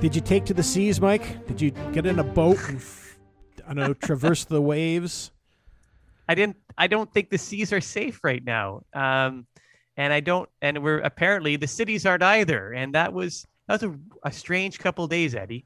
[0.00, 1.46] Did you take to the seas, Mike?
[1.46, 2.80] Did you get in a boat and
[3.66, 5.32] I don't know traverse the waves?
[6.28, 6.56] I didn't.
[6.78, 8.82] I don't think the seas are safe right now.
[8.94, 9.46] Um,
[9.96, 10.48] and I don't.
[10.60, 12.72] And we're apparently the cities aren't either.
[12.72, 15.64] And that was that was a, a strange couple days, Eddie.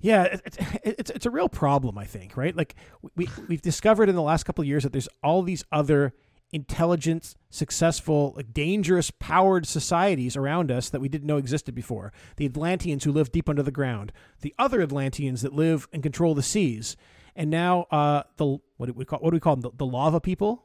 [0.00, 2.56] Yeah, it, it, it's it's a real problem, I think, right?
[2.56, 2.74] Like
[3.14, 6.12] we we've discovered in the last couple of years that there's all these other
[6.52, 12.12] intelligent, successful, like dangerous, powered societies around us that we didn't know existed before.
[12.36, 16.34] The Atlanteans who live deep under the ground, the other Atlanteans that live and control
[16.34, 16.96] the seas,
[17.34, 19.62] and now uh, the what do we call what do we call them?
[19.62, 20.64] The, the lava people.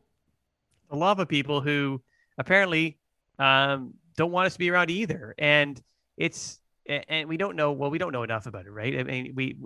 [0.90, 2.02] The lava people who
[2.38, 2.98] apparently
[3.40, 5.82] um, don't want us to be around either, and
[6.18, 7.72] it's and we don't know.
[7.72, 9.00] Well, we don't know enough about it, right?
[9.00, 9.58] I mean, we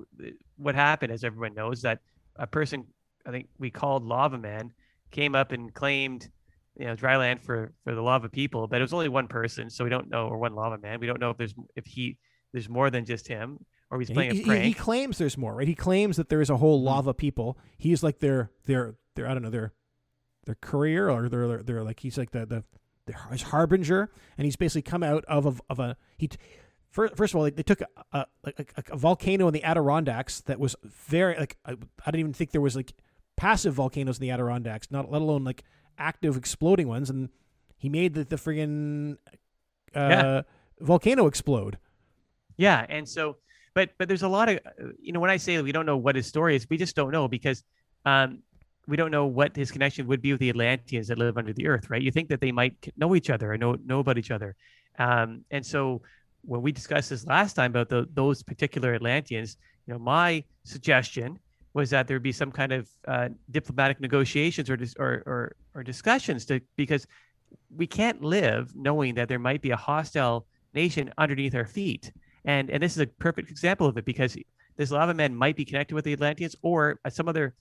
[0.57, 1.99] what happened, as everyone knows, that
[2.35, 2.85] a person
[3.25, 4.73] I think we called Lava Man
[5.11, 6.29] came up and claimed
[6.77, 9.69] you know dry land for for the lava people but it was only one person
[9.69, 10.99] so we don't know or one lava man.
[10.99, 12.17] We don't know if there's if he
[12.51, 13.59] there's more than just him
[13.91, 15.67] or he's playing he, a prank he, he claims there's more right?
[15.67, 16.87] He claims that there is a whole Mm-hmm.
[16.87, 17.57] lava people.
[17.77, 19.73] He's like their their their i don't know their
[20.45, 22.63] their courier or they're they're, they're like he's like the the,
[23.05, 26.29] the his harbinger and he's basically come out of a, of a he
[26.91, 30.61] First, of all, they took a, a, like a, a volcano in the Adirondacks that
[30.61, 32.93] was very like I, I didn't even think there was like
[33.37, 35.63] passive volcanoes in the Adirondacks, not let alone like
[35.97, 37.29] active exploding ones, and
[37.77, 39.17] he made the the friggin'
[39.95, 40.41] uh, Yeah.
[40.81, 41.77] volcano explode.
[42.57, 43.37] yeah and so
[43.73, 44.59] but but there's a lot of
[44.99, 47.11] you know when i say we don't know what his story is we just don't
[47.11, 47.63] know because
[48.05, 48.39] um
[48.87, 51.67] we don't know what his connection would be with the atlanteans that live under the
[51.67, 54.31] earth right you think that they might know each other or know know about each
[54.31, 54.55] other
[54.99, 56.01] um and so
[56.43, 61.39] when we discussed this last time about the, those particular atlanteans you know my suggestion
[61.75, 65.55] was that there would be some kind of uh, diplomatic negotiations or, dis- or or
[65.75, 67.05] or discussions to because
[67.69, 72.11] we can't live knowing that there might be a hostile nation underneath our feet
[72.45, 74.37] and and this is a perfect example of it because
[74.77, 77.53] this lava man might be connected with the Atlanteans or uh, some other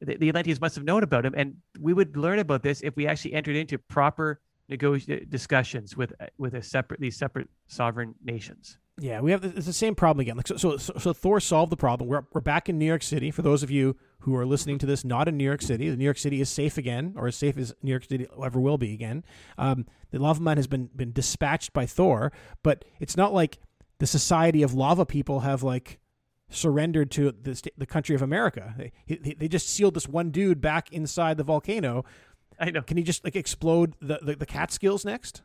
[0.00, 2.96] the, the Atlanteans must have known about him and we would learn about this if
[2.96, 4.40] we actually entered into proper
[4.70, 8.78] negoti- discussions with uh, with a separate these separate sovereign nations.
[9.00, 10.36] Yeah, we have the, it's the same problem again.
[10.36, 12.08] Like so, so, so, Thor solved the problem.
[12.08, 13.30] We're we're back in New York City.
[13.30, 15.96] For those of you who are listening to this, not in New York City, the
[15.96, 18.76] New York City is safe again, or as safe as New York City ever will
[18.76, 19.24] be again.
[19.56, 22.32] Um, the Lava Man has been been dispatched by Thor,
[22.64, 23.58] but it's not like
[23.98, 26.00] the Society of Lava People have like
[26.50, 28.74] surrendered to the sta- the country of America.
[28.76, 32.04] They they, they just sealed this one dude back inside the volcano.
[32.58, 32.82] I know.
[32.82, 35.42] Can he just like explode the the, the Catskills next?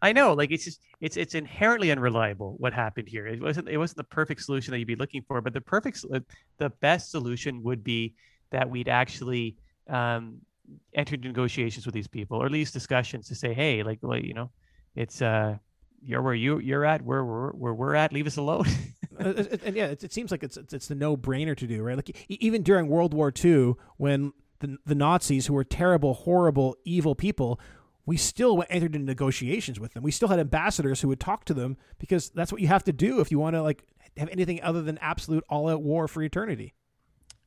[0.00, 3.26] I know, like it's just it's it's inherently unreliable what happened here.
[3.26, 6.04] It wasn't it wasn't the perfect solution that you'd be looking for, but the perfect
[6.12, 6.20] uh,
[6.58, 8.14] the best solution would be
[8.50, 9.56] that we'd actually
[9.88, 10.38] um,
[10.94, 14.18] enter into negotiations with these people, or at least discussions to say, hey, like, well,
[14.18, 14.50] you know,
[14.94, 15.56] it's uh,
[16.04, 18.66] you're where you you're at, where we're where we're at, leave us alone.
[19.20, 21.66] Uh, it- it- and yeah, it, it seems like it's it's, the no brainer to
[21.66, 21.96] do, right?
[21.96, 27.14] Like even during World War II, when the the Nazis, who were terrible, horrible, evil
[27.14, 27.60] people,
[28.04, 30.02] we still entered into negotiations with them.
[30.02, 32.92] We still had ambassadors who would talk to them because that's what you have to
[32.92, 33.84] do if you want to like
[34.16, 36.74] have anything other than absolute all-out war for eternity.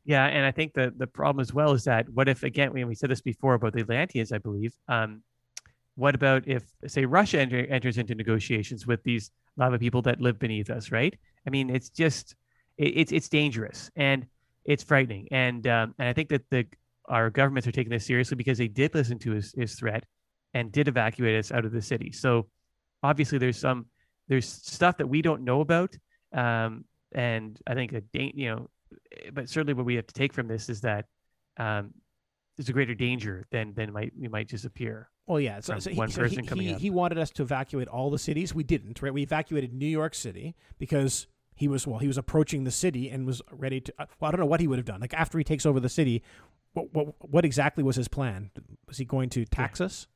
[0.05, 2.83] Yeah, and I think the the problem as well is that what if again we
[2.83, 4.73] we said this before about the Atlanteans, I believe.
[4.87, 5.23] Um,
[5.95, 10.37] what about if say Russia enter, enters into negotiations with these lava people that live
[10.37, 11.17] beneath us, right?
[11.47, 12.35] I mean, it's just
[12.77, 14.27] it, it's it's dangerous and
[14.63, 16.65] it's frightening, and um, and I think that the
[17.07, 20.05] our governments are taking this seriously because they did listen to his his threat
[20.55, 22.11] and did evacuate us out of the city.
[22.11, 22.47] So
[23.03, 23.85] obviously there's some
[24.27, 25.95] there's stuff that we don't know about,
[26.33, 28.69] um, and I think a da- you know
[29.33, 31.05] but certainly what we have to take from this is that
[31.57, 31.93] um,
[32.57, 35.09] there's a greater danger than than might we might just appear.
[35.27, 35.59] Well, yeah.
[35.59, 36.79] So, so he, one so person he, coming he, up.
[36.79, 38.53] he wanted us to evacuate all the cities.
[38.53, 39.13] We didn't, right?
[39.13, 43.25] We evacuated New York City because he was well, he was approaching the city and
[43.25, 43.93] was ready to.
[43.97, 45.01] uh, Well, I don't know what he would have done.
[45.01, 46.23] Like after he takes over the city,
[46.73, 48.51] what what, what exactly was his plan?
[48.87, 50.07] Was he going to tax us?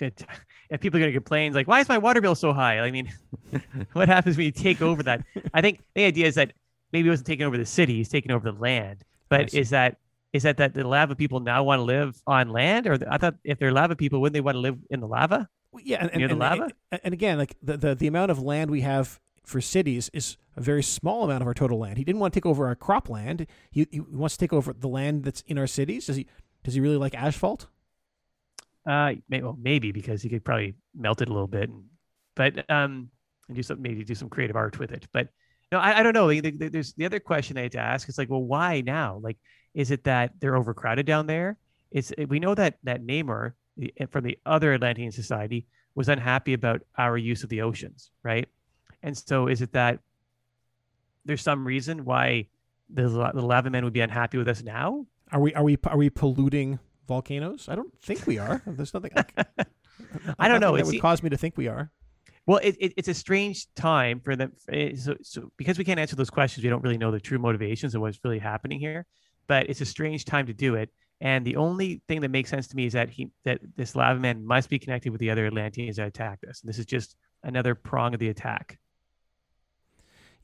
[0.00, 2.80] And people are going to complain like, why is my water bill so high?
[2.80, 3.12] I mean,
[3.92, 5.24] what happens when you take over that?
[5.52, 6.52] I think the idea is that
[6.92, 9.04] maybe he wasn't taking over the city; he's taking over the land.
[9.28, 9.98] But is that
[10.32, 13.36] is that that the lava people now want to live on land, or I thought
[13.44, 15.48] if they're lava people, wouldn't they want to live in the lava?
[15.82, 16.70] Yeah, and, Near and, the and- lava?
[16.92, 20.36] and- and again, like the, the the amount of land we have for cities is
[20.56, 21.98] a very small amount of our total land.
[21.98, 23.46] He didn't want to take over our cropland.
[23.70, 26.06] He, he wants to take over the land that's in our cities.
[26.06, 26.26] Does he?
[26.62, 27.66] Does he really like asphalt?
[28.86, 31.70] Uh, well, maybe because he could probably melt it a little bit,
[32.36, 33.08] but um,
[33.48, 35.06] and do some maybe do some creative art with it.
[35.12, 35.28] But
[35.72, 36.28] no, I, I don't know.
[36.28, 38.08] The- the- There's the other question I had to ask.
[38.08, 39.18] It's like, well, why now?
[39.22, 39.38] Like,
[39.72, 41.56] is it that they're overcrowded down there?
[41.90, 46.82] It's we know that that Namor the, from the other Atlantean society was unhappy about
[46.98, 48.48] our use of the oceans, right?
[49.02, 50.00] And so, is it that
[51.24, 52.48] there's some reason why
[52.92, 55.06] the, the lava men would be unhappy with us now?
[55.32, 57.68] Are we are we are we polluting volcanoes?
[57.68, 58.62] I don't think we are.
[58.66, 59.12] There's nothing.
[59.14, 59.34] Like,
[60.38, 60.76] I don't know.
[60.76, 61.90] It would cause me to think we are.
[62.46, 64.52] Well, it, it, it's a strange time for them.
[64.70, 67.38] Eh, so, so because we can't answer those questions, we don't really know the true
[67.38, 69.06] motivations of what's really happening here.
[69.46, 70.90] But it's a strange time to do it.
[71.20, 74.18] And the only thing that makes sense to me is that he that this lava
[74.18, 76.60] man must be connected with the other Atlanteans that attacked us.
[76.60, 78.78] And this is just another prong of the attack.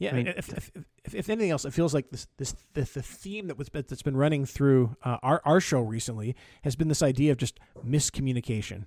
[0.00, 0.70] Yeah, I mean, if, if,
[1.05, 4.00] if, if, anything else, it feels like this this the, the theme that was that's
[4.00, 8.87] been running through uh, our our show recently has been this idea of just miscommunication.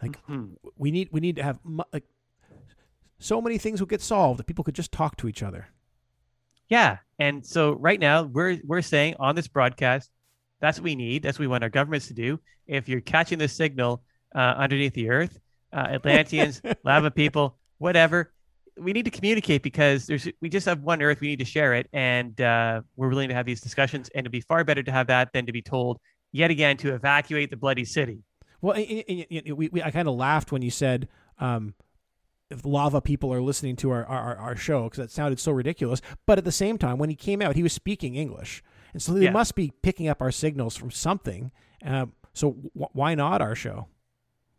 [0.00, 0.54] Like mm-hmm.
[0.78, 1.58] we need we need to have
[1.92, 2.04] like
[3.18, 5.68] so many things would get solved if people could just talk to each other.
[6.70, 10.10] Yeah, and so right now we're we're saying on this broadcast
[10.60, 11.22] that's what we need.
[11.22, 12.40] That's what we want our governments to do.
[12.66, 14.02] If you're catching the signal
[14.34, 15.38] uh, underneath the earth,
[15.74, 18.32] uh, Atlanteans, lava people, whatever,
[18.76, 21.20] we need to communicate because there's we just have one Earth.
[21.20, 24.08] We need to share it, and uh, we're willing to have these discussions.
[24.14, 25.98] And it'd be far better to have that than to be told
[26.32, 28.22] yet again to evacuate the bloody city.
[28.60, 31.74] Well, we, we I kind of laughed when you said um,
[32.50, 36.00] if lava people are listening to our our, our show because that sounded so ridiculous.
[36.26, 38.62] But at the same time, when he came out, he was speaking English,
[38.92, 39.30] and so they yeah.
[39.30, 41.52] must be picking up our signals from something.
[41.86, 43.86] Uh, so w- why not our show?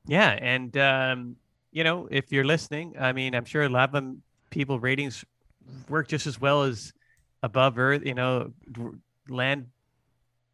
[0.07, 1.35] Yeah, and um,
[1.75, 5.25] you know, if you're listening, I mean, I'm sure a lot lava people ratings
[5.89, 6.93] work just as well as
[7.43, 8.53] above Earth, you know,
[9.27, 9.67] land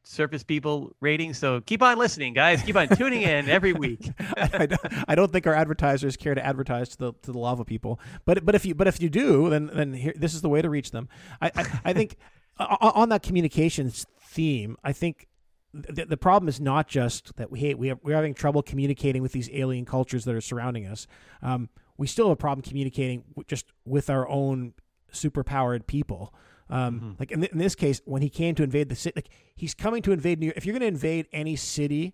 [0.03, 1.37] surface people ratings.
[1.37, 2.63] So keep on listening, guys.
[2.63, 4.09] Keep on tuning in every week.
[4.35, 7.65] I, don't, I, don't, think our advertisers care to advertise to the to the lava
[7.65, 10.49] people, but but if you but if you do, then then here, this is the
[10.49, 11.07] way to reach them.
[11.39, 12.17] I I, I think
[12.57, 15.27] on that communications theme, I think
[15.73, 19.21] the, the problem is not just that we hate we have, we're having trouble communicating
[19.21, 21.07] with these alien cultures that are surrounding us.
[21.41, 24.73] Um, we still have a problem communicating just with our own
[25.13, 26.33] superpowered people.
[26.69, 27.11] Um, mm-hmm.
[27.19, 29.73] Like in, th- in, this case, when he came to invade the city, like he's
[29.73, 30.57] coming to invade New York.
[30.57, 32.13] If you're going to invade any city,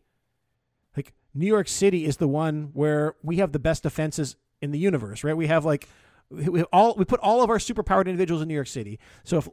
[0.95, 4.80] like New York City is the one where we have the best defenses in the
[4.80, 5.38] universe, right?
[5.38, 5.88] We have like
[6.30, 9.00] we have all we put all of our superpowered individuals in New York City.
[9.24, 9.50] So if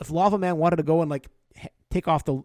[0.00, 1.28] if Lava Man wanted to go and like
[1.90, 2.42] take off the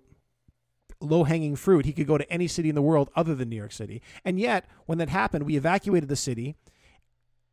[1.01, 1.85] low hanging fruit.
[1.85, 4.01] He could go to any city in the world other than New York City.
[4.23, 6.55] And yet, when that happened, we evacuated the city,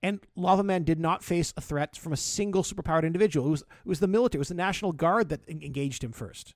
[0.02, 3.46] and Lava Man did not face a threat from a single superpowered individual.
[3.46, 6.54] It was it was the military, it was the National Guard that engaged him first.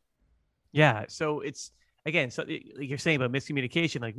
[0.71, 1.07] Yeah.
[1.09, 1.73] So it's
[2.07, 4.17] again, so like you're saying about miscommunication, like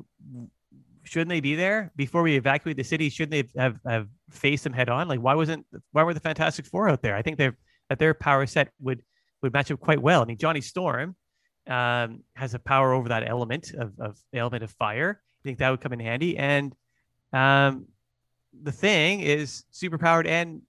[1.03, 3.09] shouldn't they be there before we evacuate the city?
[3.09, 5.07] Shouldn't they have, have faced them head on?
[5.07, 7.15] Like why wasn't why were the Fantastic Four out there?
[7.15, 7.57] I think they're
[7.89, 9.03] that their power set would
[9.41, 10.21] would match up quite well.
[10.21, 11.15] I mean, Johnny Storm
[11.67, 15.21] um, has a power over that element of, of the element of fire.
[15.21, 16.37] I think that would come in handy.
[16.37, 16.75] And
[17.31, 17.87] um,
[18.61, 20.61] the thing is super powered and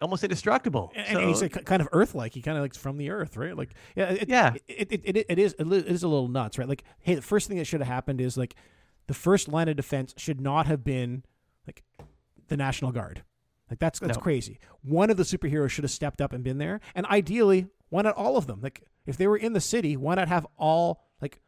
[0.00, 0.92] almost indestructible.
[0.94, 2.34] And, so, and he's kind of Earth-like.
[2.34, 3.56] He kind of like from the Earth, right?
[3.56, 4.54] Like, yeah, it, yeah.
[4.66, 6.68] It, it, it, it is it is a little nuts, right?
[6.68, 8.54] Like, hey, the first thing that should have happened is like
[9.06, 11.24] the first line of defense should not have been
[11.66, 11.82] like
[12.48, 13.24] the National Guard.
[13.70, 14.22] Like that's that's no.
[14.22, 14.58] crazy.
[14.82, 18.16] One of the superheroes should have stepped up and been there, and ideally, why not
[18.16, 18.60] all of them?
[18.60, 21.40] Like if they were in the city, why not have all like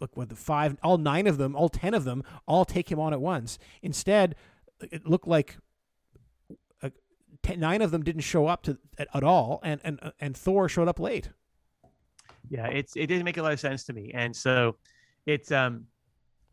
[0.00, 2.98] look what the five, all nine of them, all ten of them, all take him
[2.98, 3.58] on at once?
[3.82, 4.34] Instead,
[4.80, 5.56] it looked like
[6.82, 6.90] uh,
[7.56, 10.88] nine of them didn't show up to at, all, and and uh, and Thor showed
[10.88, 11.30] up late.
[12.48, 14.76] Yeah, it's it didn't make a lot of sense to me, and so
[15.26, 15.86] it's um,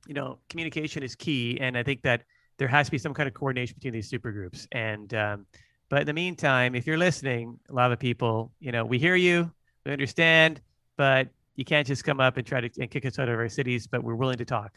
[0.07, 2.24] you know, communication is key, and I think that
[2.57, 4.67] there has to be some kind of coordination between these super groups.
[4.72, 5.45] And um,
[5.93, 9.15] but in the meantime, if you're listening, a lot of people, you know, we hear
[9.15, 9.51] you,
[9.85, 10.59] we understand,
[10.97, 13.47] but you can't just come up and try to and kick us out of our
[13.47, 13.85] cities.
[13.85, 14.71] But we're willing to talk.